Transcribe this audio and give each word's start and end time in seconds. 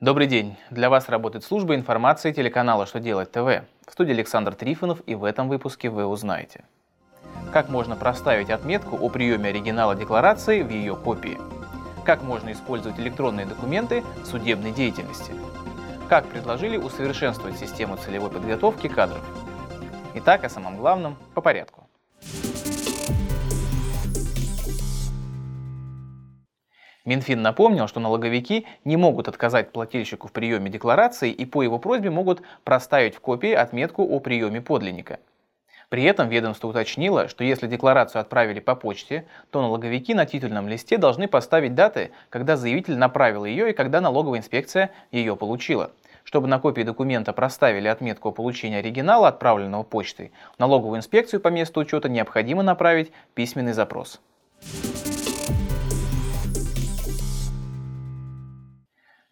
Добрый 0.00 0.28
день! 0.28 0.56
Для 0.70 0.90
вас 0.90 1.08
работает 1.08 1.44
служба 1.44 1.74
информации 1.74 2.30
телеканала 2.30 2.86
«Что 2.86 3.00
делать 3.00 3.32
ТВ». 3.32 3.64
В 3.84 3.90
студии 3.90 4.12
Александр 4.12 4.54
Трифонов 4.54 5.02
и 5.06 5.16
в 5.16 5.24
этом 5.24 5.48
выпуске 5.48 5.90
вы 5.90 6.06
узнаете. 6.06 6.62
Как 7.52 7.68
можно 7.68 7.96
проставить 7.96 8.48
отметку 8.48 8.96
о 8.96 9.08
приеме 9.08 9.48
оригинала 9.48 9.96
декларации 9.96 10.62
в 10.62 10.70
ее 10.70 10.94
копии? 10.94 11.36
Как 12.04 12.22
можно 12.22 12.52
использовать 12.52 13.00
электронные 13.00 13.44
документы 13.44 14.04
в 14.22 14.26
судебной 14.26 14.70
деятельности? 14.70 15.32
Как 16.08 16.28
предложили 16.28 16.76
усовершенствовать 16.76 17.58
систему 17.58 17.96
целевой 17.96 18.30
подготовки 18.30 18.86
кадров? 18.86 19.24
Итак, 20.14 20.44
о 20.44 20.48
самом 20.48 20.76
главном 20.76 21.16
по 21.34 21.40
порядку. 21.40 21.87
Минфин 27.08 27.40
напомнил, 27.40 27.88
что 27.88 28.00
налоговики 28.00 28.66
не 28.84 28.98
могут 28.98 29.28
отказать 29.28 29.72
плательщику 29.72 30.28
в 30.28 30.32
приеме 30.32 30.68
декларации 30.68 31.30
и 31.30 31.46
по 31.46 31.62
его 31.62 31.78
просьбе 31.78 32.10
могут 32.10 32.42
проставить 32.64 33.14
в 33.14 33.20
копии 33.20 33.52
отметку 33.52 34.02
о 34.02 34.20
приеме 34.20 34.60
подлинника. 34.60 35.18
При 35.88 36.02
этом 36.02 36.28
ведомство 36.28 36.68
уточнило, 36.68 37.28
что 37.28 37.44
если 37.44 37.66
декларацию 37.66 38.20
отправили 38.20 38.60
по 38.60 38.74
почте, 38.74 39.24
то 39.50 39.62
налоговики 39.62 40.12
на 40.12 40.26
титульном 40.26 40.68
листе 40.68 40.98
должны 40.98 41.28
поставить 41.28 41.74
даты, 41.74 42.10
когда 42.28 42.58
заявитель 42.58 42.98
направил 42.98 43.46
ее 43.46 43.70
и 43.70 43.72
когда 43.72 44.02
налоговая 44.02 44.40
инспекция 44.40 44.90
ее 45.10 45.34
получила. 45.34 45.92
Чтобы 46.24 46.46
на 46.46 46.58
копии 46.58 46.82
документа 46.82 47.32
проставили 47.32 47.88
отметку 47.88 48.28
о 48.28 48.32
получении 48.32 48.80
оригинала, 48.80 49.28
отправленного 49.28 49.82
почтой, 49.82 50.30
в 50.56 50.58
налоговую 50.58 50.98
инспекцию 50.98 51.40
по 51.40 51.48
месту 51.48 51.80
учета 51.80 52.10
необходимо 52.10 52.62
направить 52.62 53.12
письменный 53.32 53.72
запрос. 53.72 54.20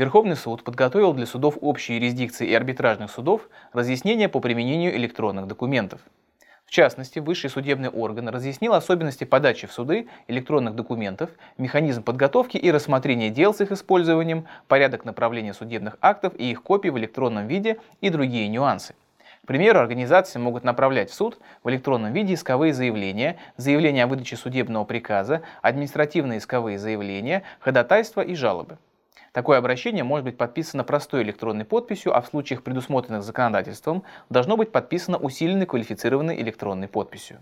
Верховный 0.00 0.34
суд 0.34 0.64
подготовил 0.64 1.12
для 1.12 1.26
судов 1.26 1.58
общей 1.60 1.96
юрисдикции 1.96 2.48
и 2.48 2.54
арбитражных 2.54 3.10
судов 3.10 3.50
разъяснения 3.74 4.30
по 4.30 4.40
применению 4.40 4.96
электронных 4.96 5.46
документов. 5.46 6.00
В 6.64 6.70
частности, 6.70 7.18
высший 7.18 7.50
судебный 7.50 7.90
орган 7.90 8.30
разъяснил 8.30 8.72
особенности 8.72 9.24
подачи 9.24 9.66
в 9.66 9.72
суды 9.74 10.08
электронных 10.26 10.74
документов, 10.74 11.28
механизм 11.58 12.02
подготовки 12.02 12.56
и 12.56 12.70
рассмотрения 12.70 13.28
дел 13.28 13.52
с 13.52 13.60
их 13.60 13.72
использованием, 13.72 14.46
порядок 14.68 15.04
направления 15.04 15.52
судебных 15.52 15.98
актов 16.00 16.32
и 16.34 16.50
их 16.50 16.62
копий 16.62 16.88
в 16.88 16.96
электронном 16.96 17.46
виде 17.46 17.76
и 18.00 18.08
другие 18.08 18.48
нюансы. 18.48 18.94
К 19.44 19.46
примеру, 19.46 19.80
организации 19.80 20.38
могут 20.38 20.64
направлять 20.64 21.10
в 21.10 21.14
суд 21.14 21.38
в 21.62 21.68
электронном 21.68 22.14
виде 22.14 22.32
исковые 22.32 22.72
заявления, 22.72 23.36
заявления 23.58 24.04
о 24.04 24.06
выдаче 24.06 24.36
судебного 24.36 24.84
приказа, 24.84 25.42
административные 25.60 26.38
исковые 26.38 26.78
заявления, 26.78 27.42
ходатайства 27.58 28.22
и 28.22 28.34
жалобы. 28.34 28.78
Такое 29.32 29.58
обращение 29.58 30.02
может 30.02 30.24
быть 30.24 30.36
подписано 30.36 30.82
простой 30.82 31.22
электронной 31.22 31.64
подписью, 31.64 32.16
а 32.16 32.20
в 32.20 32.26
случаях, 32.26 32.64
предусмотренных 32.64 33.22
законодательством, 33.22 34.02
должно 34.28 34.56
быть 34.56 34.72
подписано 34.72 35.18
усиленной 35.18 35.66
квалифицированной 35.66 36.40
электронной 36.42 36.88
подписью. 36.88 37.40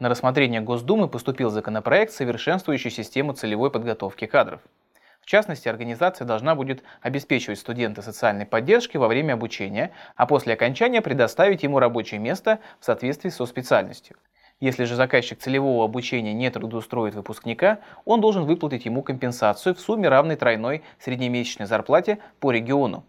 На 0.00 0.08
рассмотрение 0.08 0.60
Госдумы 0.60 1.08
поступил 1.08 1.50
законопроект, 1.50 2.12
совершенствующий 2.12 2.90
систему 2.90 3.32
целевой 3.34 3.70
подготовки 3.70 4.26
кадров. 4.26 4.60
В 5.20 5.26
частности, 5.26 5.68
организация 5.68 6.26
должна 6.26 6.56
будет 6.56 6.82
обеспечивать 7.00 7.60
студента 7.60 8.02
социальной 8.02 8.44
поддержки 8.44 8.96
во 8.96 9.06
время 9.06 9.34
обучения, 9.34 9.92
а 10.16 10.26
после 10.26 10.52
окончания 10.52 11.00
предоставить 11.00 11.62
ему 11.62 11.78
рабочее 11.78 12.20
место 12.20 12.58
в 12.80 12.84
соответствии 12.84 13.30
со 13.30 13.46
специальностью. 13.46 14.16
Если 14.60 14.84
же 14.84 14.94
заказчик 14.94 15.38
целевого 15.38 15.84
обучения 15.84 16.32
не 16.32 16.48
трудоустроит 16.48 17.14
выпускника, 17.14 17.80
он 18.04 18.20
должен 18.20 18.44
выплатить 18.44 18.84
ему 18.84 19.02
компенсацию 19.02 19.74
в 19.74 19.80
сумме 19.80 20.08
равной 20.08 20.36
тройной 20.36 20.82
среднемесячной 21.00 21.66
зарплате 21.66 22.18
по 22.40 22.52
региону. 22.52 23.04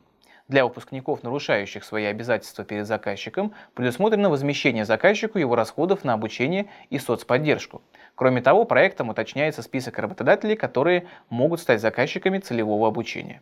Для 0.47 0.63
выпускников, 0.63 1.23
нарушающих 1.23 1.83
свои 1.83 2.05
обязательства 2.05 2.63
перед 2.63 2.85
заказчиком, 2.85 3.53
предусмотрено 3.73 4.29
возмещение 4.29 4.85
заказчику 4.85 5.39
его 5.39 5.55
расходов 5.55 6.03
на 6.03 6.13
обучение 6.13 6.67
и 6.91 6.99
соцподдержку. 6.99 7.81
Кроме 8.13 8.41
того, 8.41 8.65
проектом 8.65 9.09
уточняется 9.09 9.63
список 9.63 9.97
работодателей, 9.97 10.55
которые 10.55 11.07
могут 11.29 11.61
стать 11.61 11.81
заказчиками 11.81 12.37
целевого 12.37 12.87
обучения. 12.87 13.41